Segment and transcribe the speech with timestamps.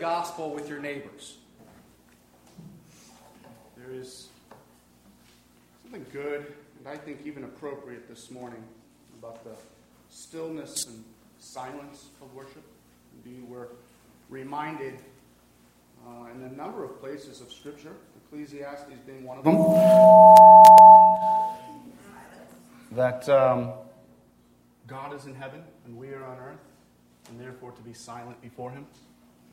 [0.00, 1.38] gospel with your neighbors.
[3.76, 4.28] There is
[5.82, 8.62] something good and I think even appropriate this morning
[9.18, 9.56] about the
[10.08, 11.04] stillness and
[11.38, 12.62] silence of worship.
[13.24, 13.68] Indeed, we're
[14.28, 14.94] reminded
[16.06, 17.92] uh, in a number of places of Scripture,
[18.24, 19.56] Ecclesiastes being one of them,
[22.92, 23.72] that um,
[24.86, 26.60] God is in heaven and we are on earth,
[27.28, 28.86] and therefore to be silent before Him.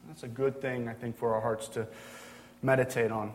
[0.08, 1.88] That's a good thing, I think, for our hearts to
[2.62, 3.32] meditate on.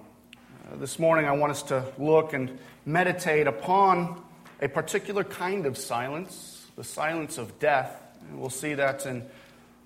[0.70, 4.22] Uh, this morning, I want us to look and meditate upon
[4.60, 7.98] a particular kind of silence, the silence of death.
[8.28, 9.24] And we'll see that in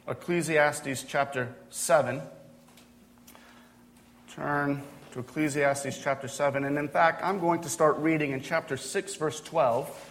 [0.08, 2.20] Ecclesiastes chapter 7.
[4.34, 6.64] Turn to Ecclesiastes chapter 7.
[6.64, 10.08] And in fact, I'm going to start reading in chapter 6, verse 12.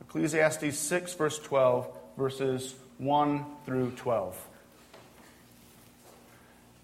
[0.00, 4.47] Ecclesiastes 6, verse 12, verses 1 through 12.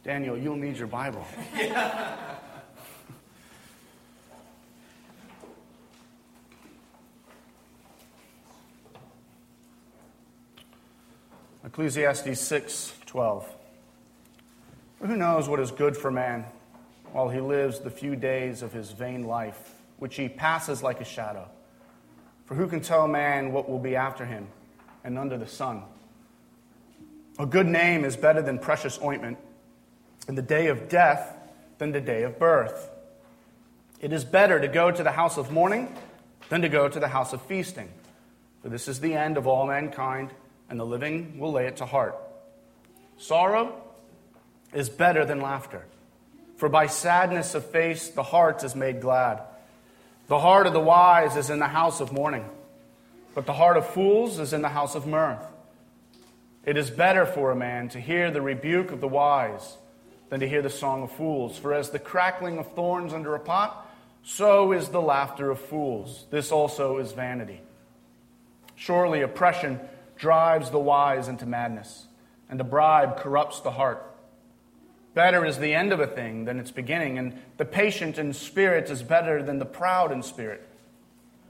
[0.04, 1.26] Daniel, you'll need your Bible.
[11.64, 13.44] Ecclesiastes 6:12.
[14.98, 16.44] For who knows what is good for man
[17.12, 21.05] while he lives the few days of his vain life, which he passes like a
[21.05, 21.48] shadow?
[22.44, 24.48] For who can tell man what will be after him
[25.02, 25.83] and under the sun?
[27.39, 29.39] A good name is better than precious ointment
[30.28, 31.36] in the day of death
[31.78, 32.91] than the day of birth.
[34.00, 35.94] It is better to go to the house of mourning
[36.48, 37.89] than to go to the house of feasting.
[38.62, 40.30] For this is the end of all mankind,
[40.69, 42.17] and the living will lay it to heart.
[43.17, 43.80] Sorrow
[44.72, 45.86] is better than laughter,
[46.56, 49.41] for by sadness of face the heart is made glad.
[50.27, 52.48] The heart of the wise is in the house of mourning,
[53.34, 55.45] but the heart of fools is in the house of mirth.
[56.64, 59.77] It is better for a man to hear the rebuke of the wise
[60.34, 61.56] than to hear the song of fools.
[61.56, 63.88] For as the crackling of thorns under a pot,
[64.24, 66.27] so is the laughter of fools.
[66.32, 67.61] This also is vanity.
[68.74, 69.78] Surely oppression
[70.17, 72.06] drives the wise into madness,
[72.50, 74.05] and a bribe corrupts the heart.
[75.14, 78.90] Better is the end of a thing than its beginning, and the patient in spirit
[78.90, 80.68] is better than the proud in spirit.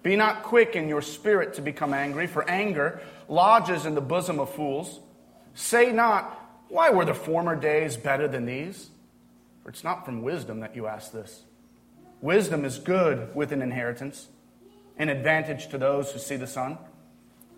[0.03, 3.01] Be not quick in your spirit to become angry, for anger
[3.31, 5.01] lodges in the bosom of fools.
[5.55, 6.39] Say not,
[6.75, 8.91] why were the former days better than these?
[9.63, 11.45] For it's not from wisdom that you ask this.
[12.21, 14.27] Wisdom is good with an inheritance,
[14.99, 16.77] an advantage to those who see the sun.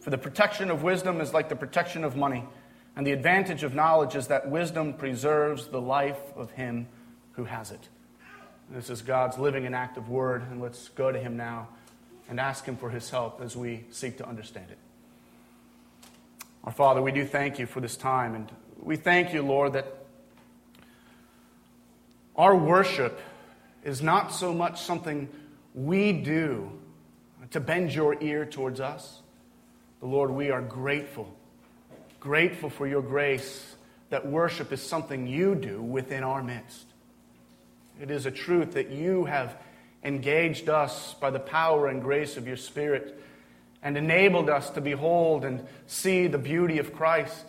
[0.00, 2.44] For the protection of wisdom is like the protection of money,
[2.94, 6.86] and the advantage of knowledge is that wisdom preserves the life of him
[7.32, 7.88] who has it.
[8.70, 11.68] This is God's living and active word, and let's go to him now
[12.28, 14.78] and ask him for his help as we seek to understand it.
[16.64, 19.86] Our Father, we do thank you for this time, and we thank you, Lord, that
[22.36, 23.20] our worship
[23.82, 25.28] is not so much something
[25.74, 26.70] we do
[27.50, 29.20] to bend your ear towards us.
[30.00, 31.34] But Lord, we are grateful,
[32.20, 33.74] grateful for your grace
[34.10, 36.86] that worship is something you do within our midst.
[38.00, 39.56] It is a truth that you have
[40.04, 43.20] engaged us by the power and grace of your Spirit
[43.82, 47.46] and enabled us to behold and see the beauty of Christ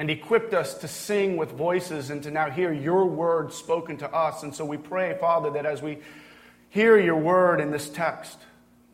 [0.00, 4.10] and equipped us to sing with voices and to now hear your word spoken to
[4.10, 4.42] us.
[4.42, 5.98] And so we pray, Father, that as we
[6.70, 8.38] hear your word in this text,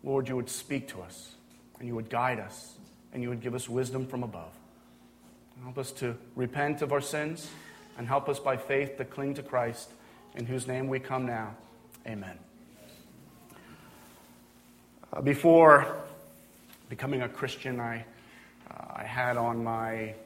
[0.03, 1.37] Lord, you would speak to us
[1.79, 2.75] and you would guide us
[3.13, 4.51] and you would give us wisdom from above.
[5.63, 7.49] Help us to repent of our sins
[7.97, 9.89] and help us by faith to cling to Christ,
[10.35, 11.55] in whose name we come now.
[12.05, 12.37] Amen.
[15.13, 15.99] Uh, before
[16.89, 18.05] becoming a Christian, I,
[18.69, 20.17] uh, I had on my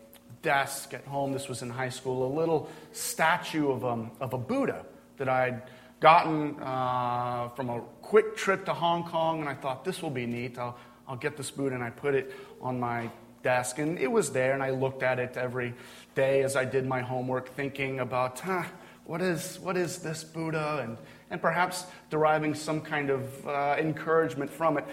[0.43, 4.39] desk at home, this was in high school, a little statue of, um, of a
[4.39, 4.84] Buddha
[5.19, 5.62] that I'd
[6.01, 10.27] gotten uh, from a quick trip to Hong Kong, and I thought this will be
[10.27, 10.59] neat.
[10.59, 13.11] I'll, I'll get this Buddha, and I put it on my
[13.43, 15.75] desk, and it was there, and I looked at it every
[16.15, 18.65] day as I did my homework, thinking about, huh,
[19.05, 20.97] what is, what is this Buddha, and,
[21.31, 24.85] and perhaps deriving some kind of uh, encouragement from it.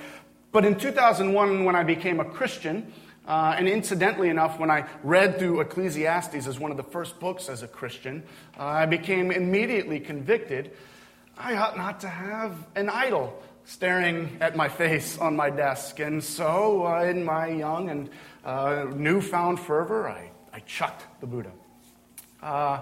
[0.52, 2.92] But in 2001, when I became a Christian,
[3.28, 7.50] uh, and incidentally enough, when I read through Ecclesiastes as one of the first books
[7.50, 8.24] as a Christian,
[8.58, 10.72] uh, I became immediately convicted
[11.40, 16.00] I ought not to have an idol staring at my face on my desk.
[16.00, 18.10] And so, uh, in my young and
[18.44, 21.52] uh, newfound fervor, I, I chucked the Buddha.
[22.42, 22.82] Uh,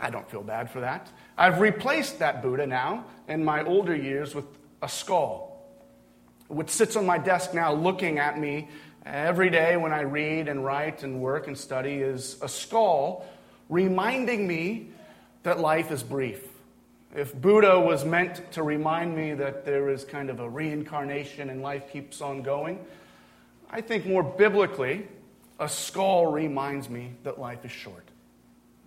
[0.00, 1.08] I don't feel bad for that.
[1.38, 4.46] I've replaced that Buddha now in my older years with
[4.82, 5.64] a skull,
[6.48, 8.68] which sits on my desk now looking at me
[9.04, 13.26] Every day when I read and write and work and study is a skull
[13.68, 14.90] reminding me
[15.42, 16.46] that life is brief.
[17.14, 21.62] If Buddha was meant to remind me that there is kind of a reincarnation and
[21.62, 22.78] life keeps on going,
[23.70, 25.08] I think more biblically,
[25.58, 28.06] a skull reminds me that life is short.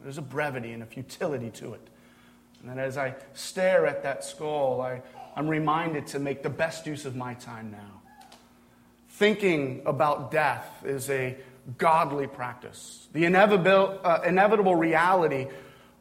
[0.01, 1.87] There's a brevity and a futility to it.
[2.61, 5.01] And then as I stare at that skull, I,
[5.35, 7.94] I'm reminded to make the best use of my time now.
[9.15, 11.37] Thinking about death is a
[11.77, 13.07] godly practice.
[13.13, 15.47] The inevitable, uh, inevitable reality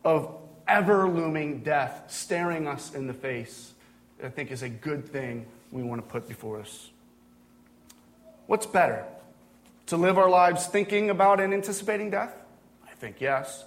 [0.05, 0.35] of
[0.67, 3.73] ever looming death staring us in the face,
[4.21, 6.91] I think, is a good thing we want to put before us.
[8.49, 9.05] What's better?
[9.87, 12.35] To live our lives thinking about and anticipating death?
[12.85, 13.65] I think yes.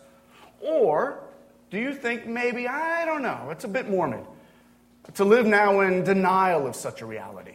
[0.59, 1.23] Or
[1.71, 4.25] do you think maybe, I don't know, it's a bit morbid,
[5.13, 7.46] to live now in denial of such a reality?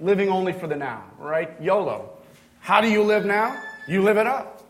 [0.00, 1.50] Living only for the now, right?
[1.60, 2.10] YOLO.
[2.60, 3.60] How do you live now?
[3.86, 4.62] You live it up.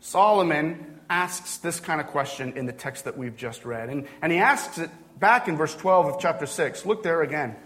[0.00, 3.88] Solomon asks this kind of question in the text that we've just read.
[3.88, 6.86] And, and he asks it back in verse 12 of chapter 6.
[6.86, 7.56] Look there again.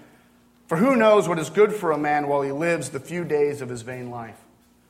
[0.67, 3.61] For who knows what is good for a man while he lives the few days
[3.61, 4.39] of his vain life,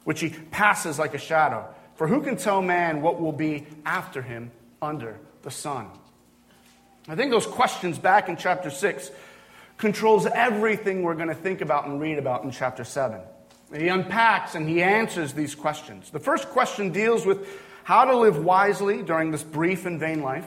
[0.04, 1.66] which he passes like a shadow?
[1.96, 4.50] For who can tell man what will be after him
[4.82, 5.88] under the sun?
[7.08, 9.10] I think those questions back in chapter 6
[9.80, 13.20] controls everything we're going to think about and read about in chapter 7.
[13.74, 16.10] He unpacks and he answers these questions.
[16.10, 17.48] The first question deals with
[17.82, 20.46] how to live wisely during this brief and vain life.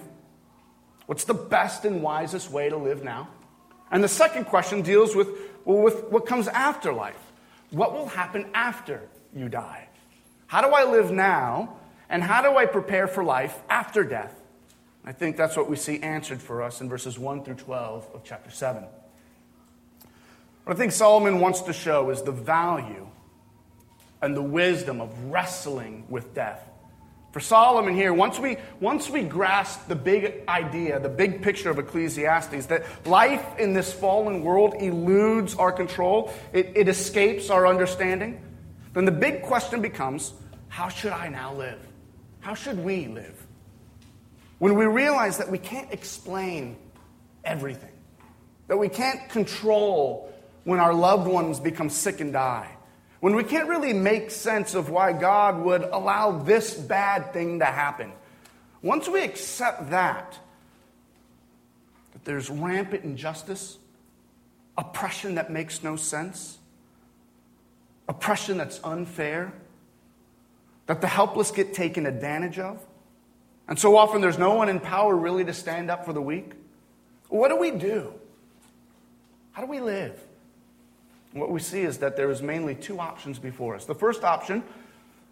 [1.08, 3.28] What's the best and wisest way to live now?
[3.92, 5.30] And the second question deals with,
[5.66, 7.20] well, with what comes after life.
[7.72, 9.02] What will happen after
[9.36, 9.90] you die?
[10.46, 11.78] How do I live now?
[12.08, 14.40] And how do I prepare for life after death?
[15.04, 18.24] I think that's what we see answered for us in verses 1 through 12 of
[18.24, 18.84] chapter 7.
[20.64, 23.10] What I think Solomon wants to show is the value
[24.22, 26.70] and the wisdom of wrestling with death.
[27.34, 31.80] For Solomon here, once we, once we grasp the big idea, the big picture of
[31.80, 38.40] Ecclesiastes, that life in this fallen world eludes our control, it, it escapes our understanding,
[38.94, 40.34] then the big question becomes
[40.70, 41.80] how should I now live?
[42.40, 43.46] How should we live?
[44.60, 46.78] When we realize that we can't explain
[47.44, 47.92] everything,
[48.68, 50.33] that we can't control
[50.64, 52.70] when our loved ones become sick and die,
[53.20, 57.66] when we can't really make sense of why God would allow this bad thing to
[57.66, 58.12] happen,
[58.82, 60.38] once we accept that,
[62.12, 63.78] that there's rampant injustice,
[64.78, 66.58] oppression that makes no sense,
[68.08, 69.54] oppression that's unfair,
[70.88, 72.86] that the helpless get taken advantage of,
[73.68, 76.52] and so often there's no one in power really to stand up for the weak.
[77.30, 78.14] What do we do?
[79.54, 80.20] How do we live?
[81.34, 83.86] What we see is that there is mainly two options before us.
[83.86, 84.64] The first option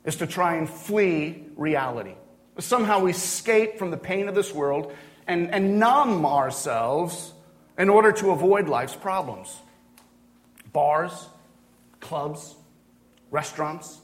[0.03, 2.15] is to try and flee reality,
[2.57, 4.93] somehow we escape from the pain of this world
[5.27, 7.33] and, and numb ourselves
[7.77, 9.55] in order to avoid life's problems.
[10.73, 11.27] Bars,
[11.99, 12.55] clubs,
[13.29, 13.99] restaurants,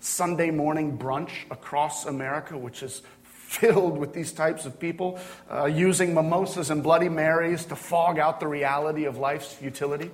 [0.00, 5.18] Sunday morning brunch across America, which is filled with these types of people,
[5.50, 10.10] uh, using mimosas and Bloody Marys to fog out the reality of life's futility.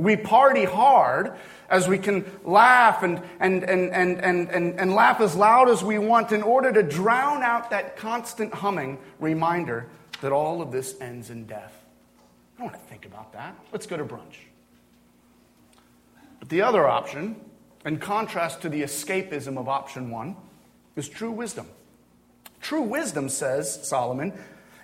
[0.00, 1.34] We party hard
[1.68, 5.84] as we can laugh and, and, and, and, and, and, and laugh as loud as
[5.84, 9.86] we want in order to drown out that constant humming reminder
[10.20, 11.84] that all of this ends in death.
[12.56, 13.54] I don't want to think about that.
[13.72, 14.36] Let's go to brunch.
[16.40, 17.36] But the other option,
[17.84, 20.36] in contrast to the escapism of option one,
[20.96, 21.66] is true wisdom.
[22.60, 24.32] True wisdom, says Solomon,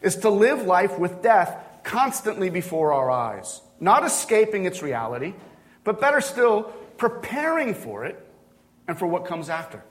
[0.02, 1.56] is to live life with death
[1.86, 5.34] constantly before our eyes not escaping its reality,
[5.84, 6.64] but better still,
[6.98, 8.18] preparing for it
[8.88, 9.82] and for what comes after.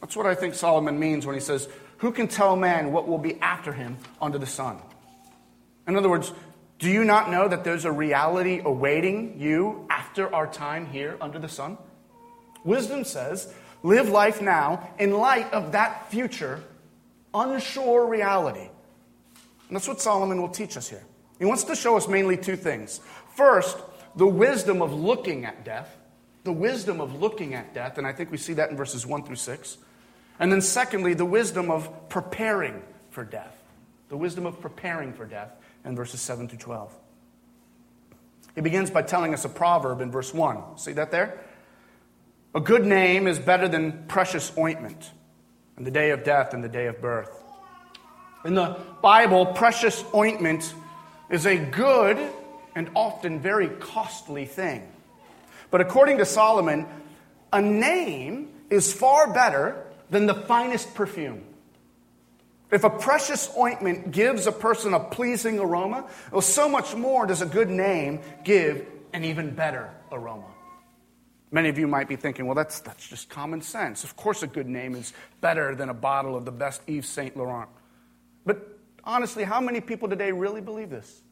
[0.00, 3.18] That's what I think Solomon means when he says, Who can tell man what will
[3.18, 4.78] be after him under the sun?
[5.86, 6.32] In other words,
[6.78, 11.38] do you not know that there's a reality awaiting you after our time here under
[11.38, 11.76] the sun?
[12.64, 13.52] Wisdom says,
[13.82, 16.62] live life now in light of that future,
[17.34, 18.68] unsure reality.
[19.72, 21.02] And that's what Solomon will teach us here.
[21.38, 23.00] He wants to show us mainly two things.
[23.34, 23.78] First,
[24.16, 25.96] the wisdom of looking at death,
[26.44, 29.24] the wisdom of looking at death, and I think we see that in verses 1
[29.24, 29.78] through 6.
[30.38, 33.56] And then, secondly, the wisdom of preparing for death,
[34.10, 35.52] the wisdom of preparing for death
[35.86, 36.92] in verses 7 through 12.
[38.54, 40.76] He begins by telling us a proverb in verse 1.
[40.76, 41.40] See that there?
[42.54, 45.12] A good name is better than precious ointment,
[45.78, 47.41] in the day of death and the day of birth.
[48.44, 50.74] In the Bible, precious ointment
[51.30, 52.18] is a good
[52.74, 54.86] and often very costly thing.
[55.70, 56.86] But according to Solomon,
[57.52, 61.42] a name is far better than the finest perfume.
[62.70, 67.42] If a precious ointment gives a person a pleasing aroma, well, so much more does
[67.42, 70.46] a good name give an even better aroma.
[71.50, 74.04] Many of you might be thinking, well, that's, that's just common sense.
[74.04, 77.36] Of course, a good name is better than a bottle of the best Yves Saint
[77.36, 77.68] Laurent.
[78.44, 81.22] But honestly, how many people today really believe this?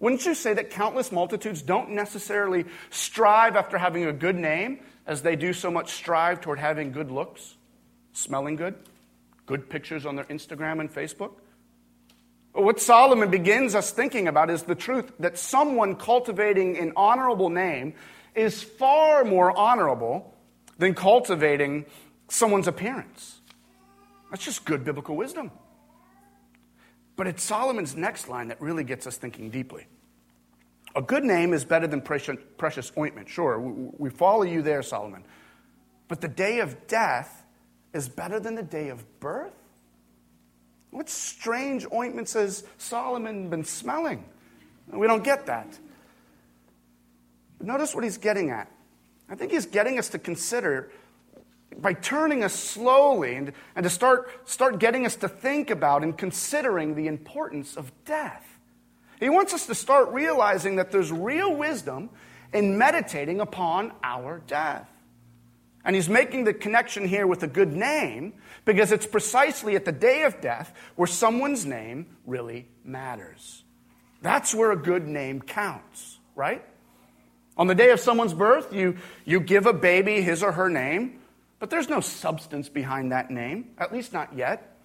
[0.00, 5.22] Wouldn't you say that countless multitudes don't necessarily strive after having a good name as
[5.22, 7.56] they do so much strive toward having good looks,
[8.12, 8.76] smelling good,
[9.46, 11.32] good pictures on their Instagram and Facebook?
[12.52, 17.94] What Solomon begins us thinking about is the truth that someone cultivating an honorable name
[18.34, 20.34] is far more honorable
[20.78, 21.86] than cultivating
[22.28, 23.40] someone's appearance.
[24.30, 25.50] That's just good biblical wisdom.
[27.18, 29.88] But it's Solomon's next line that really gets us thinking deeply.
[30.94, 33.28] A good name is better than precious, ointment.
[33.28, 35.24] Sure, we follow you there, Solomon.
[36.06, 37.44] But the day of death
[37.92, 39.52] is better than the day of birth?
[40.90, 44.24] What strange ointments has Solomon been smelling?
[44.86, 45.76] We don't get that.
[47.58, 48.70] But notice what he's getting at.
[49.28, 50.92] I think he's getting us to consider
[51.76, 56.16] by turning us slowly and, and to start, start getting us to think about and
[56.16, 58.44] considering the importance of death.
[59.20, 62.10] He wants us to start realizing that there's real wisdom
[62.52, 64.88] in meditating upon our death.
[65.84, 68.34] And he's making the connection here with a good name
[68.64, 73.64] because it's precisely at the day of death where someone's name really matters.
[74.20, 76.64] That's where a good name counts, right?
[77.56, 81.17] On the day of someone's birth, you, you give a baby his or her name,
[81.58, 84.76] but there's no substance behind that name, at least not yet.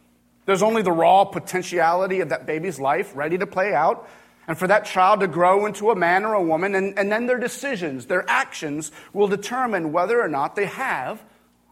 [0.45, 4.09] There's only the raw potentiality of that baby's life ready to play out,
[4.47, 7.27] and for that child to grow into a man or a woman, and, and then
[7.27, 11.23] their decisions, their actions will determine whether or not they have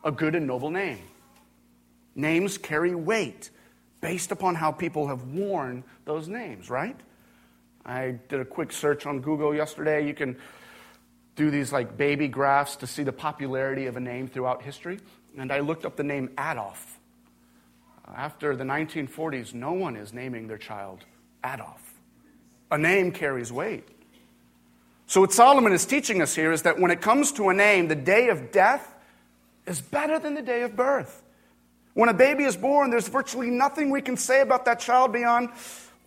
[0.03, 0.99] a good and noble name.
[2.15, 3.49] Names carry weight
[3.99, 6.99] based upon how people have worn those names, right?
[7.85, 10.05] I did a quick search on Google yesterday.
[10.07, 10.37] You can
[11.41, 14.99] do these like baby graphs to see the popularity of a name throughout history.
[15.35, 16.99] And I looked up the name Adolf.
[18.15, 21.03] After the 1940s, no one is naming their child
[21.43, 21.81] Adolf.
[22.69, 23.87] A name carries weight.
[25.07, 27.87] So, what Solomon is teaching us here is that when it comes to a name,
[27.87, 28.93] the day of death
[29.65, 31.23] is better than the day of birth.
[31.95, 35.49] When a baby is born, there's virtually nothing we can say about that child beyond,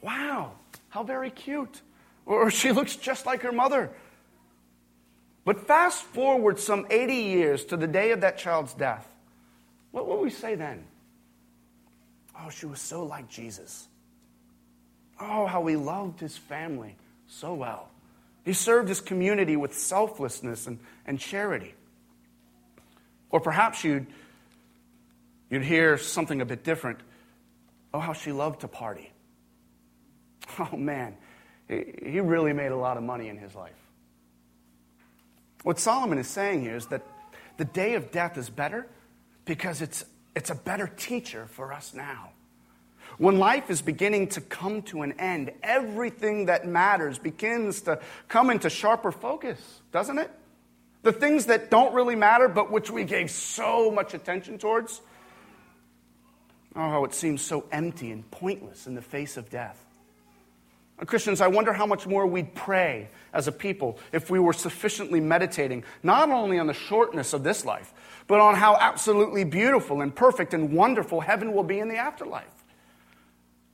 [0.00, 0.52] wow,
[0.90, 1.82] how very cute.
[2.24, 3.90] Or she looks just like her mother.
[5.44, 9.06] But fast forward some 80 years to the day of that child's death.
[9.90, 10.84] What will we say then?
[12.38, 13.86] Oh, she was so like Jesus.
[15.20, 16.96] Oh, how he loved his family
[17.28, 17.88] so well.
[18.44, 21.74] He served his community with selflessness and, and charity.
[23.30, 24.06] Or perhaps you'd,
[25.50, 26.98] you'd hear something a bit different.
[27.92, 29.10] Oh, how she loved to party.
[30.58, 31.16] Oh, man,
[31.68, 33.72] he really made a lot of money in his life.
[35.64, 37.02] What Solomon is saying here is that
[37.56, 38.86] the day of death is better
[39.44, 40.04] because it's,
[40.36, 42.30] it's a better teacher for us now.
[43.16, 48.50] When life is beginning to come to an end, everything that matters begins to come
[48.50, 49.58] into sharper focus,
[49.90, 50.30] doesn't it?
[51.02, 55.00] The things that don't really matter, but which we gave so much attention towards.
[56.76, 59.83] Oh, it seems so empty and pointless in the face of death.
[60.98, 64.52] Uh, Christians, I wonder how much more we'd pray as a people if we were
[64.52, 67.92] sufficiently meditating not only on the shortness of this life,
[68.26, 72.64] but on how absolutely beautiful and perfect and wonderful heaven will be in the afterlife.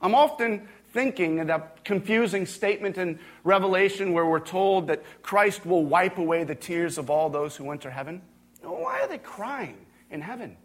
[0.00, 5.84] I'm often thinking of that confusing statement in Revelation where we're told that Christ will
[5.84, 8.22] wipe away the tears of all those who enter heaven.
[8.62, 9.76] Why are they crying
[10.10, 10.56] in heaven?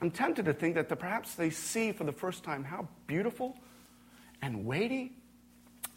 [0.00, 3.56] I'm tempted to think that perhaps they see for the first time how beautiful
[4.42, 5.12] and weighty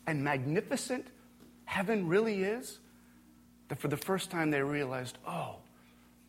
[0.08, 1.08] and magnificent
[1.66, 2.80] heaven really is,
[3.68, 5.56] that for the first time they realized, oh,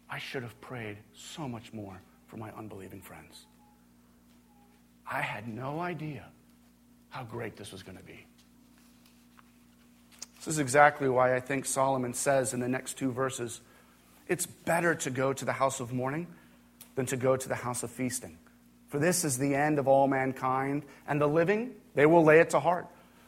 [0.09, 3.45] I should have prayed so much more for my unbelieving friends.
[5.11, 6.25] I had no idea
[7.11, 8.27] how great this was going to be.
[10.37, 13.61] This is exactly why I think Solomon says in the next two verses
[14.29, 16.27] it's better to go to the house of mourning
[16.97, 18.39] than to go to the house of feasting.
[18.89, 22.51] For this is the end of all mankind, and the living, they will lay it
[22.51, 22.87] to heart.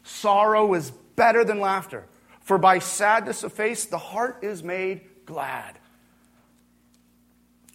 [0.09, 2.07] Sorrow is better than laughter,
[2.41, 5.79] for by sadness of face the heart is made glad.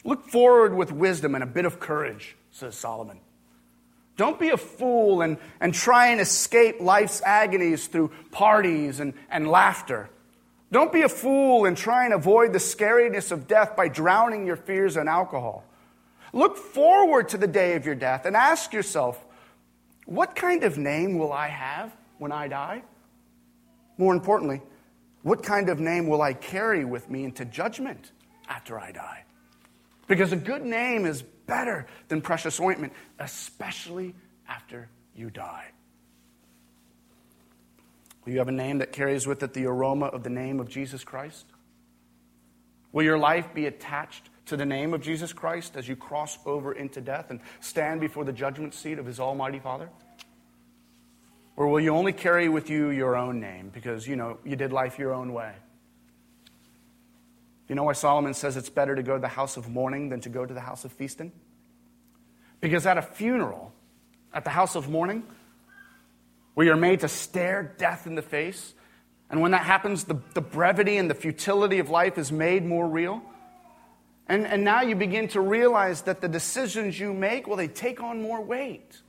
[0.04, 3.20] Look forward with wisdom and a bit of courage, says Solomon.
[4.18, 9.48] Don't be a fool and, and try and escape life's agonies through parties and, and
[9.48, 10.10] laughter.
[10.72, 14.56] Don't be a fool and try and avoid the scariness of death by drowning your
[14.56, 15.63] fears in alcohol.
[16.34, 19.24] Look forward to the day of your death and ask yourself,
[20.06, 22.84] what kind of name will I have when I die?
[23.98, 24.62] More importantly,
[25.22, 28.12] what kind of name will I carry with me into judgment
[28.48, 29.24] after I die?
[30.08, 34.15] Because a good name is better than precious ointment, especially
[34.48, 35.72] after you die.
[38.25, 40.70] Will you have a name that carries with it the aroma of the name of
[40.70, 41.46] Jesus Christ?
[42.91, 46.74] Will your life be attached to the name of Jesus Christ as you cross over
[46.74, 49.89] into death and stand before the judgment seat of his almighty Father?
[51.56, 54.74] Or will you only carry with you your own name because, you know, you did
[54.74, 55.54] life your own way?
[57.70, 60.22] You know why Solomon says it's better to go to the house of mourning than
[60.22, 61.32] to go to the house of feasting?
[62.60, 63.72] Because at a funeral,
[64.34, 65.24] at the house of mourning,
[66.54, 68.74] where you're made to stare death in the face.
[69.30, 72.88] And when that happens, the, the brevity and the futility of life is made more
[72.88, 73.22] real.
[74.28, 78.02] And, and now you begin to realize that the decisions you make, well, they take
[78.02, 79.02] on more weight.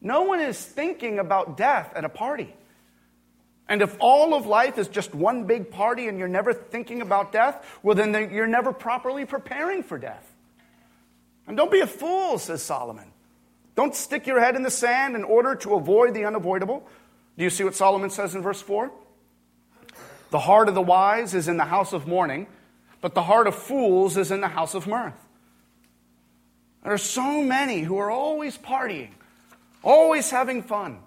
[0.00, 2.54] No one is thinking about death at a party.
[3.68, 7.30] And if all of life is just one big party and you're never thinking about
[7.30, 10.26] death, well, then you're never properly preparing for death.
[11.46, 13.12] And don't be a fool, says Solomon.
[13.76, 16.86] Don't stick your head in the sand in order to avoid the unavoidable.
[17.38, 18.90] Do you see what Solomon says in verse 4?
[20.30, 22.46] The heart of the wise is in the house of mourning,
[23.00, 25.14] but the heart of fools is in the house of mirth.
[26.82, 29.10] There are so many who are always partying,
[29.82, 30.98] always having fun.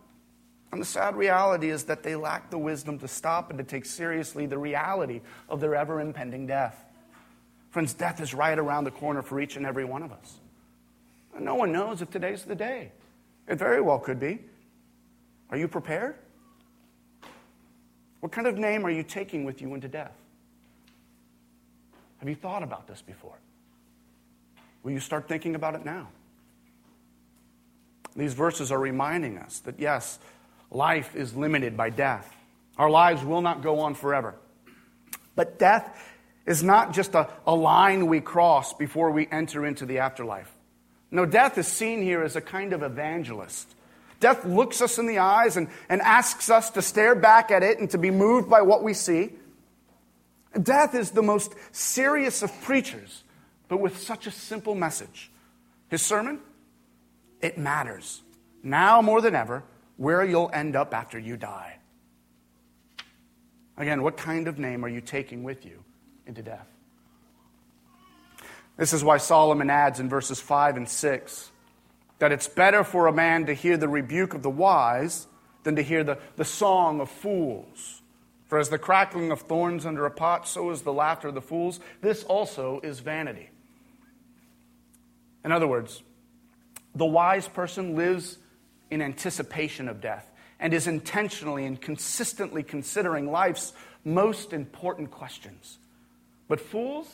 [0.72, 3.86] And the sad reality is that they lack the wisdom to stop and to take
[3.86, 6.84] seriously the reality of their ever impending death.
[7.70, 10.40] Friends, death is right around the corner for each and every one of us.
[11.40, 12.92] No one knows if today's the day.
[13.48, 14.40] It very well could be.
[15.50, 16.16] Are you prepared?
[18.20, 20.16] What kind of name are you taking with you into death?
[22.20, 23.38] Have you thought about this before?
[24.82, 26.08] Will you start thinking about it now?
[28.16, 30.20] These verses are reminding us that yes,
[30.70, 32.32] life is limited by death.
[32.78, 34.36] Our lives will not go on forever.
[35.36, 36.12] But death
[36.46, 40.52] is not just a, a line we cross before we enter into the afterlife.
[41.12, 43.74] No, death is seen here as a kind of evangelist.
[44.20, 47.80] Death looks us in the eyes and, and asks us to stare back at it
[47.80, 49.32] and to be moved by what we see.
[50.62, 53.24] Death is the most serious of preachers,
[53.68, 55.32] but with such a simple message.
[55.90, 56.40] His sermon?
[57.44, 58.22] It matters,
[58.64, 59.64] now more than ever,
[59.98, 61.78] where you'll end up after you die.
[63.76, 65.84] Again, what kind of name are you taking with you
[66.26, 66.68] into death?
[68.78, 71.52] This is why Solomon adds in verses 5 and 6
[72.20, 75.28] that it's better for a man to hear the rebuke of the wise
[75.64, 78.02] than to hear the, the song of fools.
[78.46, 81.42] For as the crackling of thorns under a pot, so is the laughter of the
[81.42, 81.82] fools.
[82.00, 83.50] This also is vanity.
[85.44, 86.04] In other words,
[86.96, 88.38] the wise person lives
[88.90, 90.30] in anticipation of death
[90.60, 93.74] and is intentionally and consistently considering life's
[94.06, 95.78] most important questions.
[96.48, 97.08] But fools,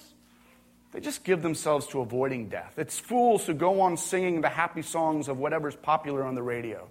[0.91, 2.73] they just give themselves to avoiding death.
[2.77, 6.87] It's fools who go on singing the happy songs of whatever's popular on the radio.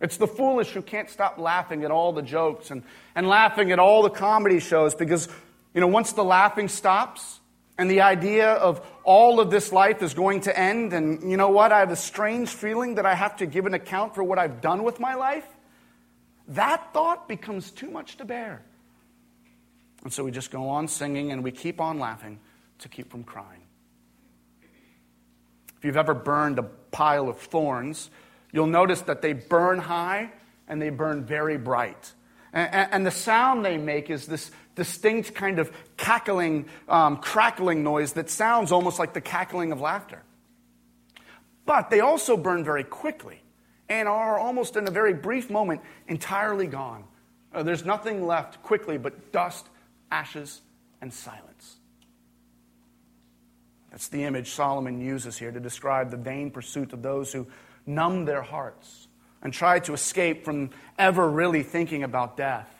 [0.00, 2.82] It's the foolish who can't stop laughing at all the jokes and,
[3.14, 5.28] and laughing at all the comedy shows because,
[5.74, 7.40] you know, once the laughing stops
[7.78, 11.50] and the idea of all of this life is going to end, and you know
[11.50, 11.72] what?
[11.72, 14.60] I have a strange feeling that I have to give an account for what I've
[14.60, 15.46] done with my life.
[16.48, 18.62] That thought becomes too much to bear.
[20.04, 22.38] And so we just go on singing and we keep on laughing
[22.78, 23.62] to keep from crying.
[25.76, 28.10] If you've ever burned a pile of thorns,
[28.52, 30.32] you'll notice that they burn high
[30.68, 32.12] and they burn very bright.
[32.52, 38.30] And, the sound they make is this distinct kind of cackling, um, crackling noise that
[38.30, 40.22] sounds almost like the cackling of laughter.
[41.64, 43.40] But they also burn very quickly
[43.88, 47.04] and are almost in a very brief moment entirely gone.
[47.52, 49.66] Uh, there's nothing left quickly but dust,
[50.10, 50.60] ashes,
[51.00, 51.76] and silence.
[53.90, 57.46] That's the image Solomon uses here to describe the vain pursuit of those who
[57.86, 59.08] numb their hearts
[59.42, 62.75] and try to escape from ever really thinking about death.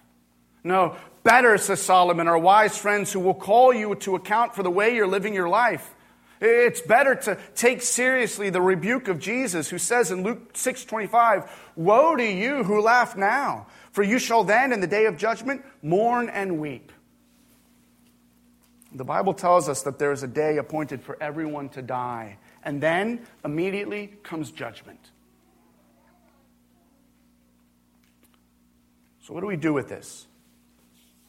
[0.66, 4.70] No, better, says Solomon, are wise friends who will call you to account for the
[4.70, 5.94] way you're living your life.
[6.40, 12.16] It's better to take seriously the rebuke of Jesus, who says in Luke 6:25, "Woe
[12.16, 16.28] to you who laugh now, for you shall then in the day of judgment mourn
[16.28, 16.90] and weep."
[18.92, 22.82] The Bible tells us that there is a day appointed for everyone to die, and
[22.82, 25.12] then immediately comes judgment.
[29.20, 30.26] So, what do we do with this?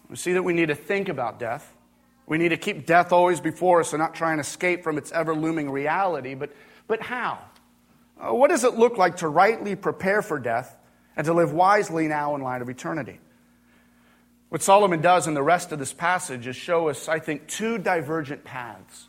[0.09, 1.73] We see that we need to think about death,
[2.27, 5.11] We need to keep death always before us and not try and escape from its
[5.11, 6.33] ever looming reality.
[6.33, 6.51] But,
[6.87, 7.39] but how?
[8.19, 10.75] Uh, what does it look like to rightly prepare for death
[11.15, 13.19] and to live wisely now in light of eternity?
[14.49, 17.77] What Solomon does in the rest of this passage is show us, I think, two
[17.77, 19.07] divergent paths.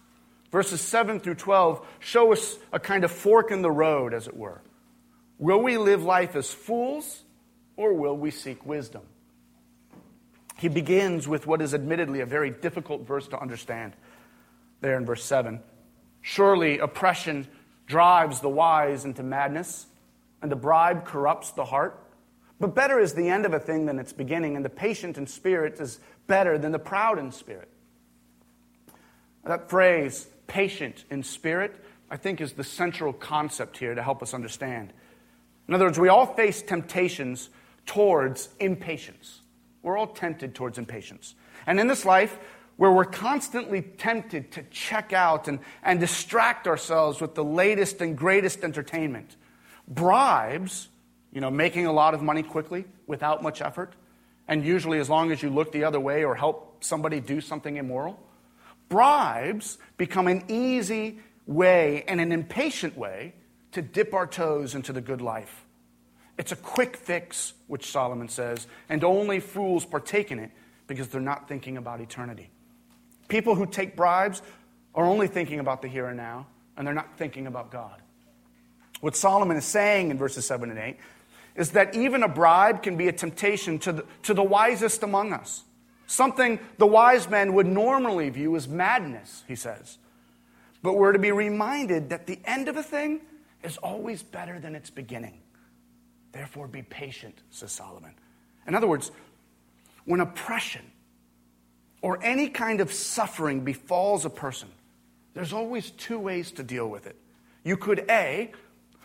[0.50, 4.37] Verses 7 through 12 show us a kind of fork in the road, as it
[4.37, 4.61] were.
[5.38, 7.22] Will we live life as fools
[7.76, 9.02] or will we seek wisdom?
[10.59, 13.94] He begins with what is admittedly a very difficult verse to understand
[14.81, 15.61] there in verse 7.
[16.21, 17.47] Surely oppression
[17.87, 19.87] drives the wise into madness,
[20.42, 21.99] and the bribe corrupts the heart.
[22.61, 25.29] But better is the end of a thing than its beginning, and the patient in
[25.29, 27.68] spirit is better than the proud in spirit.
[29.44, 31.77] That phrase, patient in spirit,
[32.11, 34.92] I think is the central concept here to help us understand.
[35.68, 37.49] In other words, we all face temptations
[37.87, 39.40] towards impatience.
[39.88, 41.35] We're all tempted towards impatience.
[41.66, 42.38] And in this life,
[42.77, 48.14] where we're constantly tempted to check out and, and distract ourselves with the latest and
[48.14, 49.37] greatest entertainment,
[49.88, 50.88] bribes
[51.33, 53.94] you know, making a lot of money quickly without much effort,
[54.46, 57.79] and usually as long as you look the other way or help somebody do something
[57.79, 58.20] immoral.
[58.90, 63.33] Bribes become an easy way and an impatient way
[63.72, 65.64] to dip our toes into the good life.
[66.38, 70.53] It's a quick fix, which Solomon says, and only fools partake in it
[70.87, 72.51] because they're not thinking about eternity.
[73.27, 74.40] People who take bribes
[74.94, 76.46] are only thinking about the here and now,
[76.77, 78.01] and they're not thinking about God.
[79.01, 80.96] What Solomon is saying in verses 7 and 8
[81.57, 85.33] is that even a bribe can be a temptation to the, to the wisest among
[85.33, 85.64] us.
[86.07, 89.98] Something the wise men would normally view as madness, he says.
[90.83, 93.20] But we're to be reminded that the end of a thing
[93.62, 95.40] is always better than its beginning.
[96.32, 98.12] Therefore, be patient, says Solomon.
[98.66, 99.10] In other words,
[100.04, 100.82] when oppression
[102.02, 104.68] or any kind of suffering befalls a person,
[105.34, 107.16] there's always two ways to deal with it.
[107.64, 108.52] You could, A,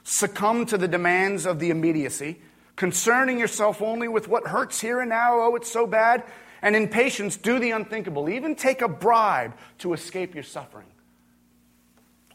[0.03, 2.41] succumb to the demands of the immediacy,
[2.75, 6.23] concerning yourself only with what hurts here and now, oh, it's so bad,
[6.61, 10.87] and in patience do the unthinkable, even take a bribe to escape your suffering.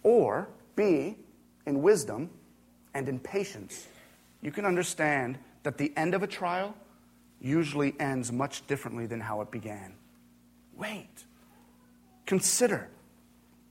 [0.03, 1.17] Or, B,
[1.67, 2.31] in wisdom
[2.95, 3.87] and in patience,
[4.43, 6.75] you can understand that the end of a trial
[7.41, 9.95] usually ends much differently than how it began.
[10.77, 11.25] Wait.
[12.27, 12.89] Consider.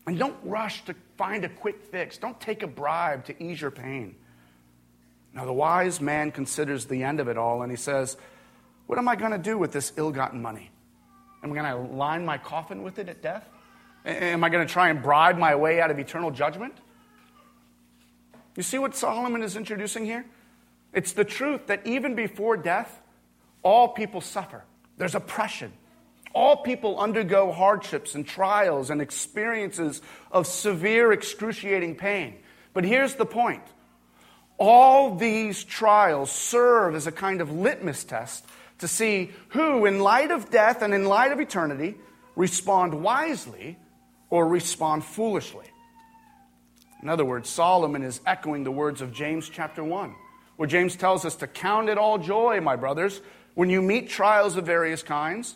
[0.06, 2.18] And don't rush to find a quick fix.
[2.18, 4.16] Don't take a bribe to ease your pain.
[5.34, 8.18] Now, the wise man considers the end of it all and he says,
[8.88, 10.72] What am I going to do with this ill gotten money?
[11.44, 13.48] Am I going to line my coffin with it at death?
[14.06, 16.74] Am I going to try and bribe my way out of eternal judgment?
[18.56, 20.26] You see what Solomon is introducing here?
[20.94, 23.02] It's the truth that even before death,
[23.64, 24.64] all people suffer.
[24.98, 25.74] There's oppression,
[26.34, 32.36] all people undergo hardships and trials and experiences of severe, excruciating pain.
[32.74, 33.64] But here's the point
[34.58, 38.46] all these trials serve as a kind of litmus test
[38.80, 41.96] to see who, in light of death and in light of eternity,
[42.36, 43.78] respond wisely
[44.30, 45.66] or respond foolishly.
[47.02, 50.16] In other words, Solomon is echoing the words of James chapter 1,
[50.58, 53.22] where James tells us to count it all joy, my brothers,
[53.56, 55.56] when you meet trials of various kinds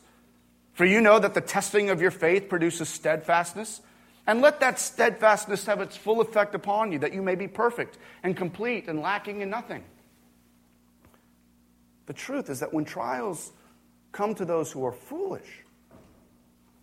[0.73, 3.81] for you know that the testing of your faith produces steadfastness.
[4.27, 7.97] And let that steadfastness have its full effect upon you, that you may be perfect
[8.23, 9.83] and complete and lacking in nothing.
[12.05, 13.51] The truth is that when trials
[14.11, 15.63] come to those who are foolish,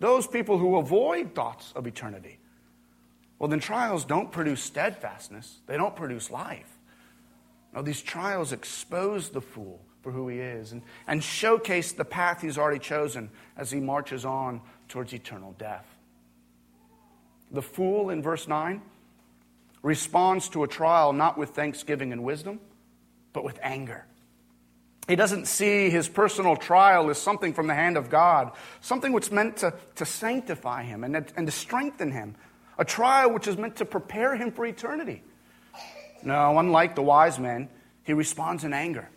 [0.01, 2.39] those people who avoid thoughts of eternity,
[3.39, 6.78] well, then trials don't produce steadfastness, they don't produce life.
[7.75, 12.41] No, these trials expose the fool for who he is and, and showcase the path
[12.41, 15.87] he's already chosen as he marches on towards eternal death.
[17.51, 18.83] The fool in verse 9
[19.83, 22.61] responds to a trial not with thanksgiving and wisdom,
[23.33, 24.05] but with anger.
[25.07, 28.53] He doesn't see his personal trial as something from the hand of God,
[28.83, 32.37] something which is meant to, to sanctify him and, and to strengthen him,
[32.79, 35.23] a trial which is meant to prepare him for eternity.
[36.23, 37.69] No, unlike the wise men,
[38.03, 39.09] he responds in anger.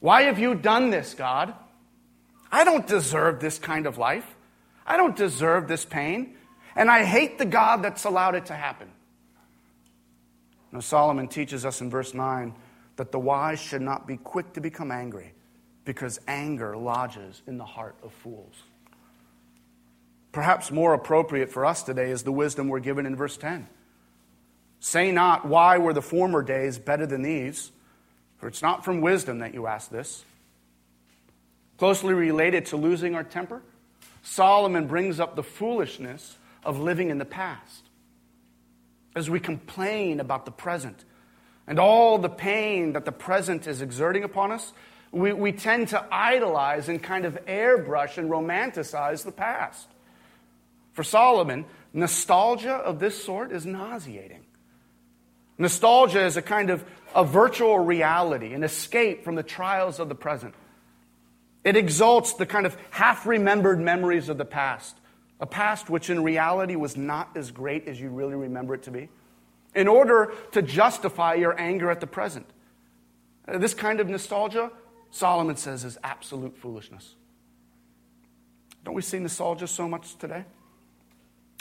[0.00, 1.54] Why have you done this, God?
[2.50, 4.26] I don't deserve this kind of life.
[4.86, 6.36] I don't deserve this pain.
[6.74, 8.88] And I hate the God that's allowed it to happen.
[10.70, 12.54] Now, Solomon teaches us in verse 9
[12.96, 15.34] that the wise should not be quick to become angry
[15.84, 18.54] because anger lodges in the heart of fools.
[20.30, 23.68] Perhaps more appropriate for us today is the wisdom we're given in verse 10.
[24.82, 27.70] Say not, Why were the former days better than these?
[28.38, 30.24] For it's not from wisdom that you ask this.
[31.78, 33.62] Closely related to losing our temper,
[34.22, 37.84] Solomon brings up the foolishness of living in the past.
[39.14, 41.04] As we complain about the present
[41.68, 44.72] and all the pain that the present is exerting upon us,
[45.12, 49.86] we, we tend to idolize and kind of airbrush and romanticize the past.
[50.92, 54.44] For Solomon, nostalgia of this sort is nauseating.
[55.62, 60.14] Nostalgia is a kind of a virtual reality, an escape from the trials of the
[60.14, 60.54] present.
[61.62, 64.96] It exalts the kind of half remembered memories of the past,
[65.38, 68.90] a past which in reality was not as great as you really remember it to
[68.90, 69.08] be,
[69.72, 72.46] in order to justify your anger at the present.
[73.46, 74.72] Uh, this kind of nostalgia,
[75.10, 77.14] Solomon says, is absolute foolishness.
[78.84, 80.44] Don't we see nostalgia so much today?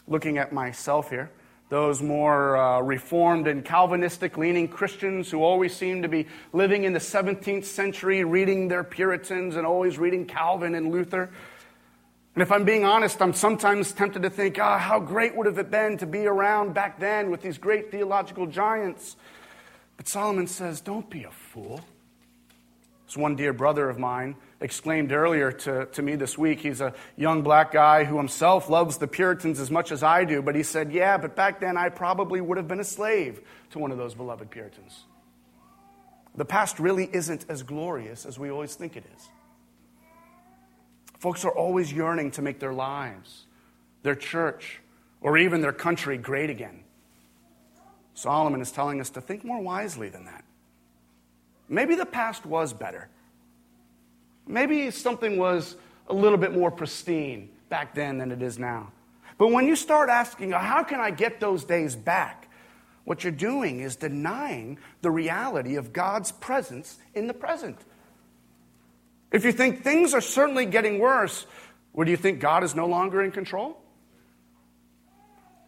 [0.07, 1.29] Looking at myself here,
[1.71, 6.91] those more uh, reformed and Calvinistic leaning Christians who always seem to be living in
[6.91, 11.31] the 17th century, reading their Puritans and always reading Calvin and Luther.
[12.35, 15.57] And if I'm being honest, I'm sometimes tempted to think, ah, how great would have
[15.59, 19.15] it been to be around back then with these great theological giants.
[19.95, 21.79] But Solomon says, don't be a fool.
[23.07, 26.59] As one dear brother of mine exclaimed earlier to, to me this week.
[26.59, 30.41] He's a young black guy who himself loves the Puritans as much as I do,
[30.41, 33.79] but he said, Yeah, but back then I probably would have been a slave to
[33.79, 35.03] one of those beloved Puritans.
[36.35, 39.29] The past really isn't as glorious as we always think it is.
[41.19, 43.45] Folks are always yearning to make their lives,
[44.01, 44.79] their church,
[45.19, 46.83] or even their country great again.
[48.13, 50.43] Solomon is telling us to think more wisely than that.
[51.67, 53.09] Maybe the past was better.
[54.47, 55.75] Maybe something was
[56.07, 58.91] a little bit more pristine back then than it is now.
[59.37, 62.49] But when you start asking, oh, how can I get those days back?
[63.05, 67.77] What you're doing is denying the reality of God's presence in the present.
[69.31, 71.47] If you think things are certainly getting worse,
[71.93, 73.81] would you think God is no longer in control?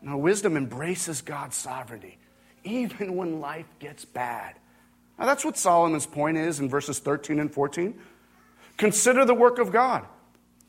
[0.01, 2.17] No, wisdom embraces God's sovereignty,
[2.63, 4.55] even when life gets bad.
[5.17, 7.97] Now, that's what Solomon's point is in verses 13 and 14.
[8.84, 10.06] Consider the work of God.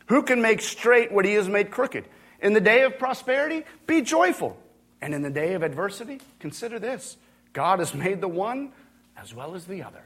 [0.07, 2.09] Who can make straight what he has made crooked?
[2.41, 4.57] In the day of prosperity, be joyful.
[5.03, 7.17] And in the day of adversity, consider this
[7.53, 8.71] God has made the one
[9.17, 10.05] as well as the other.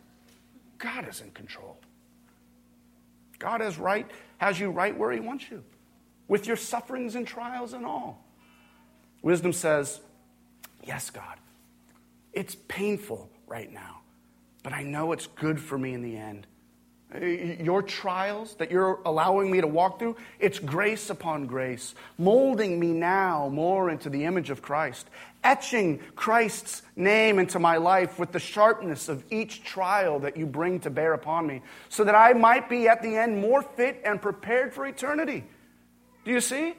[0.78, 1.76] God is in control.
[3.38, 5.62] God has right, has you right where he wants you,
[6.28, 8.24] with your sufferings and trials and all.
[9.20, 10.00] Wisdom says,
[10.82, 11.36] Yes, God,
[12.32, 14.00] it's painful right now,
[14.62, 16.46] but I know it's good for me in the end.
[17.10, 22.88] Your trials that you're allowing me to walk through, it's grace upon grace, molding me
[22.88, 25.08] now more into the image of Christ,
[25.42, 30.80] etching Christ's name into my life with the sharpness of each trial that you bring
[30.80, 34.20] to bear upon me, so that I might be at the end more fit and
[34.20, 35.44] prepared for eternity.
[36.26, 36.74] Do you see?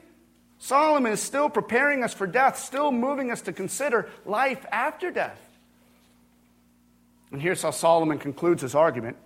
[0.58, 5.40] Solomon is still preparing us for death, still moving us to consider life after death.
[7.32, 9.16] And here's how Solomon concludes his argument.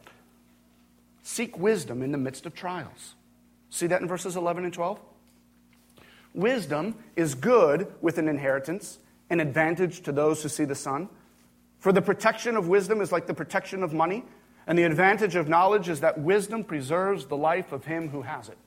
[1.25, 3.15] Seek wisdom in the midst of trials.
[3.71, 5.01] See that in verses 11 and 12?
[6.35, 8.99] Wisdom is good with an inheritance,
[9.31, 11.09] an advantage to those who see the sun.
[11.79, 14.23] For the protection of wisdom is like the protection of money,
[14.67, 18.51] and the advantage of knowledge is that wisdom preserves the life of him who has
[18.51, 18.59] it.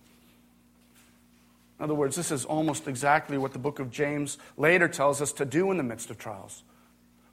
[1.79, 5.31] In other words, this is almost exactly what the book of James later tells us
[5.33, 6.63] to do in the midst of trials.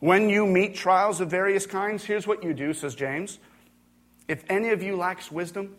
[0.00, 3.38] When you meet trials of various kinds, here's what you do, says James.
[4.28, 5.76] If any of you lacks wisdom,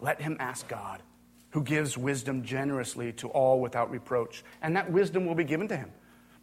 [0.00, 1.02] let him ask God,
[1.50, 5.76] who gives wisdom generously to all without reproach, and that wisdom will be given to
[5.76, 5.90] him.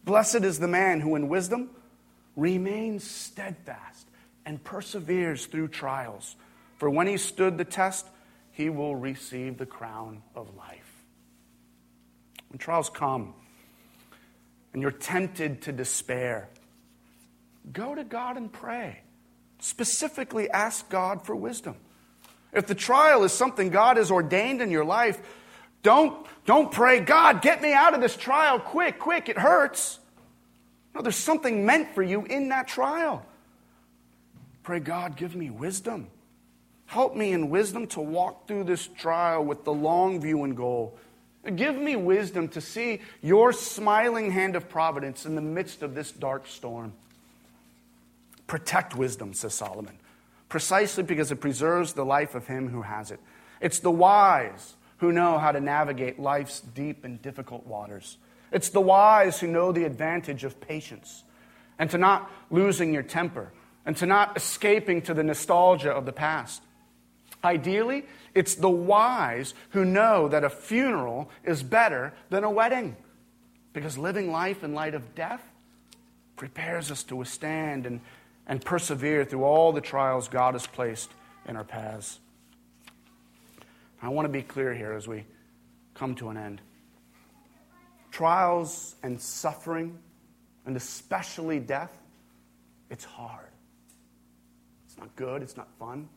[0.04, 1.70] Blessed is the man who in wisdom
[2.36, 4.06] remains steadfast
[4.46, 6.36] and perseveres through trials,
[6.76, 8.06] for when he stood the test,
[8.52, 10.92] he will receive the crown of life.
[12.48, 13.34] When trials come
[14.72, 16.48] and you're tempted to despair,
[17.72, 19.00] go to God and pray.
[19.60, 21.74] Specifically, ask God for wisdom.
[22.52, 25.20] If the trial is something God has ordained in your life,
[25.82, 29.98] don't, don't pray, God, get me out of this trial quick, quick, it hurts.
[30.94, 33.24] No, there's something meant for you in that trial.
[34.62, 36.08] Pray, God, give me wisdom.
[36.86, 40.98] Help me in wisdom to walk through this trial with the long view and goal.
[41.54, 46.10] Give me wisdom to see your smiling hand of providence in the midst of this
[46.10, 46.92] dark storm.
[48.48, 49.98] Protect wisdom, says Solomon,
[50.48, 53.20] precisely because it preserves the life of him who has it.
[53.60, 58.16] It's the wise who know how to navigate life's deep and difficult waters.
[58.50, 61.22] It's the wise who know the advantage of patience
[61.78, 63.52] and to not losing your temper
[63.84, 66.62] and to not escaping to the nostalgia of the past.
[67.44, 72.96] Ideally, it's the wise who know that a funeral is better than a wedding
[73.72, 75.42] because living life in light of death
[76.36, 78.00] prepares us to withstand and,
[78.48, 81.10] and persevere through all the trials God has placed
[81.46, 82.18] in our paths.
[84.00, 85.24] I want to be clear here as we
[85.94, 86.60] come to an end.
[88.10, 89.98] Trials and suffering,
[90.64, 91.92] and especially death,
[92.90, 93.50] it's hard.
[94.86, 96.08] It's not good, it's not fun.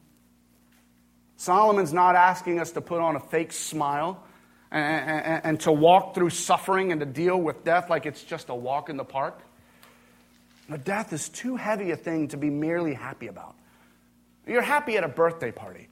[1.35, 4.23] Solomon's not asking us to put on a fake smile
[4.69, 8.49] and, and, and, to walk through suffering and to deal with death like it's just
[8.49, 9.41] a walk in the park.
[10.71, 13.55] But death is too heavy a thing to be merely happy about.
[14.47, 15.89] You're happy at a birthday party.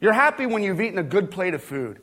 [0.00, 2.00] You're happy when you've eaten a good plate of food.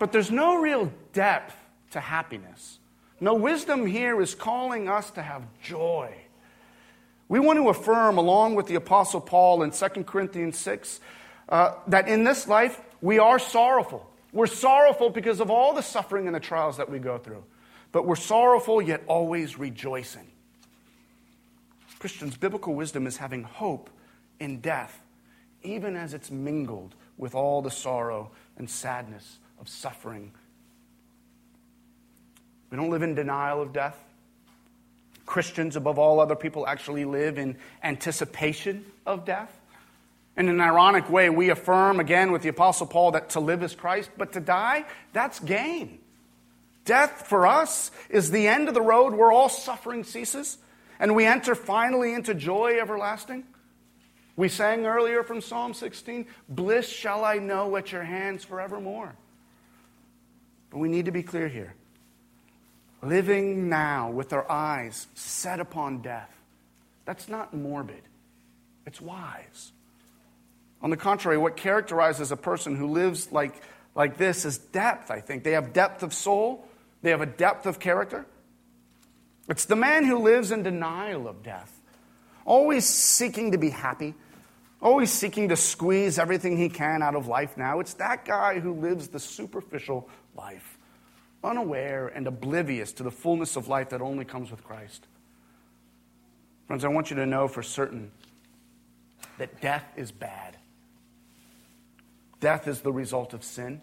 [0.00, 1.54] But there's no real depth
[1.92, 2.80] to happiness.
[3.20, 6.12] No wisdom here is calling us to have joy.
[7.28, 10.98] We want to affirm, along with the Apostle Paul in 2 Corinthians 6,
[11.48, 14.04] uh, that in this life we are sorrowful.
[14.32, 17.44] We're sorrowful because of all the suffering and the trials that we go through.
[17.92, 20.26] But we're sorrowful, yet always rejoicing.
[21.98, 23.90] Christians, biblical wisdom is having hope
[24.38, 25.00] in death,
[25.62, 30.32] even as it's mingled with all the sorrow and sadness of suffering.
[32.70, 33.96] We don't live in denial of death.
[35.26, 39.52] Christians, above all other people, actually live in anticipation of death.
[40.36, 43.74] In an ironic way, we affirm again with the Apostle Paul that to live is
[43.74, 45.98] Christ, but to die, that's gain.
[46.84, 50.56] Death for us is the end of the road where all suffering ceases
[50.98, 53.44] and we enter finally into joy everlasting.
[54.36, 59.16] We sang earlier from Psalm 16, Bliss shall I know at your hands forevermore.
[60.70, 61.74] But we need to be clear here.
[63.02, 66.30] Living now with our eyes set upon death,
[67.04, 68.02] that's not morbid,
[68.86, 69.72] it's wise.
[70.82, 73.60] On the contrary, what characterizes a person who lives like,
[73.94, 75.42] like this is depth, I think.
[75.42, 76.66] They have depth of soul,
[77.02, 78.26] they have a depth of character.
[79.48, 81.80] It's the man who lives in denial of death,
[82.44, 84.14] always seeking to be happy,
[84.80, 87.80] always seeking to squeeze everything he can out of life now.
[87.80, 90.78] It's that guy who lives the superficial life,
[91.42, 95.06] unaware and oblivious to the fullness of life that only comes with Christ.
[96.66, 98.12] Friends, I want you to know for certain
[99.38, 100.58] that death is bad.
[102.40, 103.80] Death is the result of sin,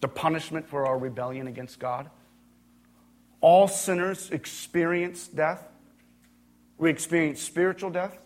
[0.00, 2.10] the punishment for our rebellion against God.
[3.40, 5.62] All sinners experience death.
[6.76, 8.18] We experience spiritual death.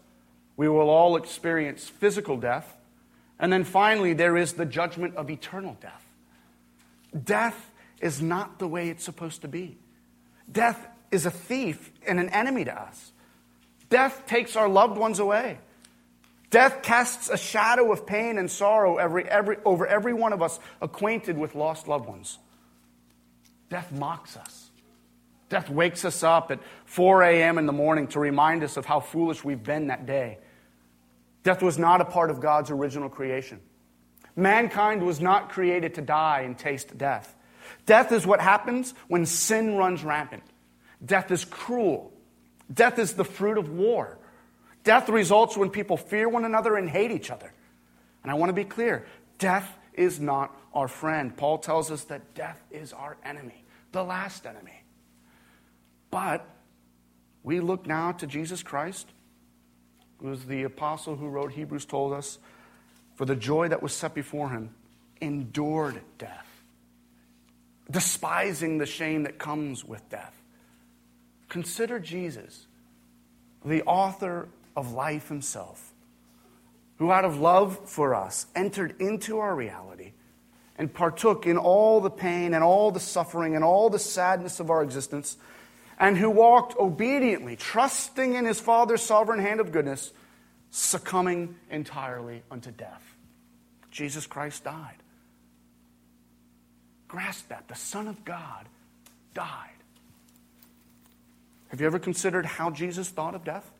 [0.57, 2.77] We will all experience physical death.
[3.39, 6.05] And then finally, there is the judgment of eternal death.
[7.25, 7.71] Death
[8.01, 9.77] is not the way it's supposed to be.
[10.51, 13.13] Death is a thief and an enemy to us.
[13.91, 15.59] Death takes our loved ones away.
[16.51, 20.61] Death casts a shadow of pain and sorrow every, every, over every one of us
[20.81, 22.39] acquainted with lost loved ones.
[23.71, 24.62] Death mocks us.
[25.53, 27.59] Death wakes us up at 4 a.m.
[27.59, 30.39] in the morning to remind us of how foolish we've been that day.
[31.43, 33.61] Death was not a part of God's original creation.
[34.35, 37.37] Mankind was not created to die and taste death.
[37.85, 40.43] Death is what happens when sin runs rampant.
[41.05, 42.15] Death is cruel.
[42.73, 44.17] Death is the fruit of war.
[44.85, 47.53] Death results when people fear one another and hate each other.
[48.23, 49.05] And I want to be clear
[49.37, 51.37] death is not our friend.
[51.37, 54.82] Paul tells us that death is our enemy, the last enemy.
[56.13, 56.47] But
[57.43, 59.09] we look now to Jesus Christ,
[60.21, 62.39] who was the apostle who wrote Hebrews, told us,
[63.17, 64.75] for the joy that was set before him,
[65.21, 66.47] endured death,
[67.91, 70.35] despising the shame that comes with death.
[71.49, 72.67] Consider Jesus,
[73.65, 75.93] the author of life himself,
[76.99, 80.13] who out of love for us entered into our reality
[80.77, 84.71] and partook in all the pain and all the suffering and all the sadness of
[84.71, 85.37] our existence,
[86.03, 90.13] and who walked obediently, trusting in his Father's sovereign hand of goodness,
[90.73, 93.15] succumbing entirely unto death.
[93.93, 94.97] Jesus Christ died.
[97.07, 97.69] Grasp that.
[97.69, 98.67] The Son of God
[99.33, 99.69] died.
[101.69, 103.71] Have you ever considered how Jesus thought of death?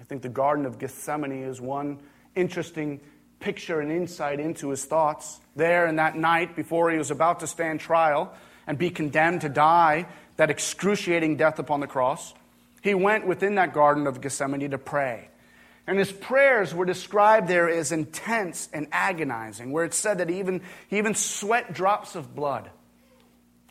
[0.00, 1.98] I think the Garden of Gethsemane is one
[2.34, 3.02] interesting
[3.38, 5.40] picture and insight into his thoughts.
[5.56, 8.32] There in that night, before he was about to stand trial
[8.66, 10.06] and be condemned to die
[10.38, 12.32] that excruciating death upon the cross,
[12.80, 15.28] he went within that Garden of Gethsemane to pray.
[15.86, 20.38] And his prayers were described there as intense and agonizing, where it said that he
[20.38, 22.70] even, he even sweat drops of blood.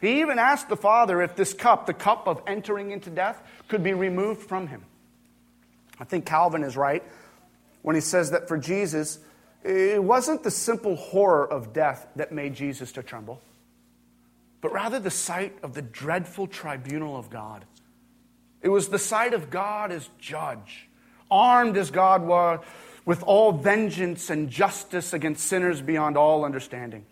[0.02, 3.84] He even asked the Father if this cup, the cup of entering into death, could
[3.84, 4.84] be removed from him.
[6.00, 7.04] I think Calvin is right
[7.82, 9.20] when he says that for Jesus,
[9.64, 13.42] it wasn't the simple horror of death that made Jesus to tremble,
[14.68, 17.64] but rather the sight of the dreadful tribunal of God.
[18.62, 20.90] It was the sight of God as judge,
[21.32, 22.60] armed as God was
[23.06, 27.06] with all vengeance and justice against sinners beyond all understanding.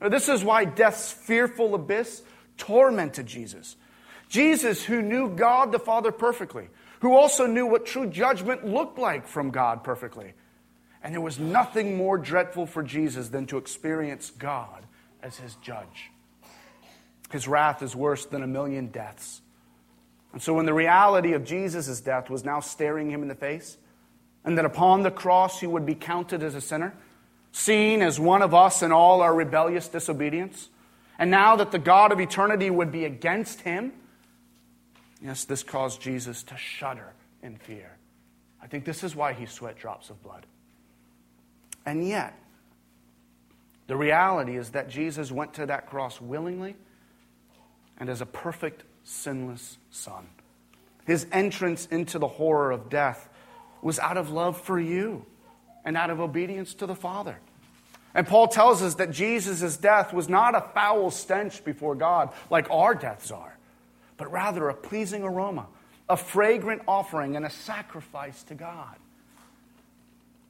[0.00, 2.24] This is why death's fearful abyss
[2.56, 3.76] tormented Jesus.
[4.28, 6.70] Jesus, who knew God the Father perfectly,
[7.02, 10.32] who also knew what true judgment looked like from God perfectly.
[11.04, 14.86] And there was nothing more dreadful for Jesus than to experience God
[15.22, 16.10] as his judge.
[17.30, 19.40] His wrath is worse than a million deaths.
[20.32, 23.78] And so, when the reality of Jesus' death was now staring him in the face,
[24.44, 26.94] and that upon the cross he would be counted as a sinner,
[27.52, 30.68] seen as one of us in all our rebellious disobedience,
[31.18, 33.92] and now that the God of eternity would be against him,
[35.22, 37.12] yes, this caused Jesus to shudder
[37.42, 37.96] in fear.
[38.60, 40.46] I think this is why he sweat drops of blood.
[41.86, 42.36] And yet,
[43.86, 46.74] the reality is that Jesus went to that cross willingly
[47.98, 50.26] and as a perfect, sinless Son.
[51.06, 53.28] His entrance into the horror of death
[53.82, 55.26] was out of love for you
[55.84, 57.38] and out of obedience to the Father.
[58.14, 62.70] And Paul tells us that Jesus' death was not a foul stench before God like
[62.70, 63.58] our deaths are,
[64.16, 65.66] but rather a pleasing aroma,
[66.08, 68.96] a fragrant offering, and a sacrifice to God.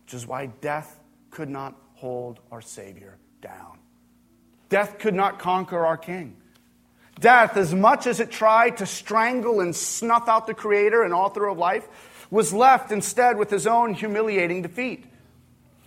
[0.04, 0.98] Which is why death
[1.30, 3.78] could not hold our Savior down.
[4.68, 6.36] Death could not conquer our King.
[7.20, 11.46] Death, as much as it tried to strangle and snuff out the Creator and author
[11.46, 11.86] of life,
[12.30, 15.04] was left instead with his own humiliating defeat.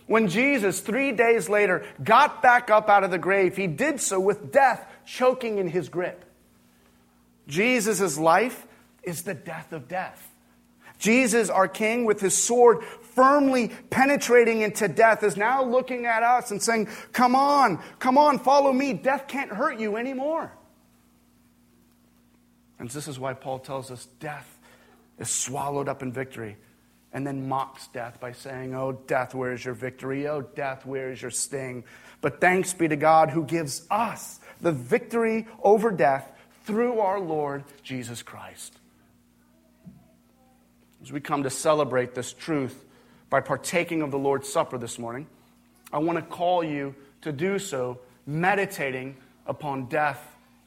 [0.06, 4.18] When Jesus, three days later, got back up out of the grave, he did so
[4.18, 6.24] with death choking in his grip.
[7.46, 8.66] Jesus' life
[9.02, 10.24] is the death of death.
[10.98, 12.82] Jesus, our King, with his sword
[13.14, 18.38] firmly penetrating into death, is now looking at us and saying, Come on, come on,
[18.38, 18.94] follow me.
[18.94, 20.52] Death can't hurt you anymore.
[22.78, 24.58] And this is why Paul tells us death
[25.18, 26.56] is swallowed up in victory
[27.12, 30.28] and then mocks death by saying, Oh, death, where is your victory?
[30.28, 31.84] Oh, death, where is your sting?
[32.20, 36.30] But thanks be to God who gives us the victory over death
[36.64, 38.78] through our Lord Jesus Christ.
[41.02, 42.84] As we come to celebrate this truth
[43.30, 45.26] by partaking of the Lord's Supper this morning,
[45.92, 49.16] I want to call you to do so meditating
[49.46, 50.22] upon death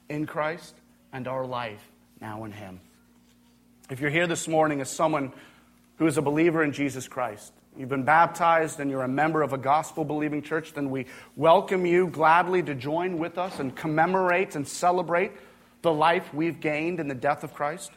[0.09, 0.73] in Christ
[1.13, 1.90] and our life
[2.21, 2.79] now in Him.
[3.89, 5.33] If you're here this morning as someone
[5.97, 9.51] who is a believer in Jesus Christ, you've been baptized and you're a member of
[9.51, 14.55] a gospel believing church, then we welcome you gladly to join with us and commemorate
[14.55, 15.31] and celebrate
[15.81, 17.91] the life we've gained in the death of Christ.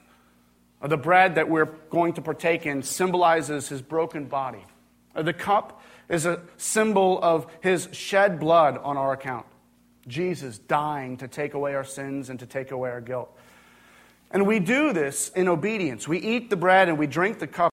[0.82, 4.64] The bread that we're going to partake in symbolizes his broken body.
[5.14, 9.46] The cup is a symbol of his shed blood on our account.
[10.06, 13.34] Jesus dying to take away our sins and to take away our guilt.
[14.34, 16.08] And we do this in obedience.
[16.08, 17.62] We eat the bread and we drink the cup